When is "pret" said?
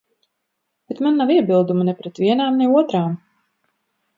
1.99-2.23